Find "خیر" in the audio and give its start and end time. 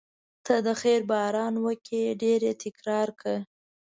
0.81-1.01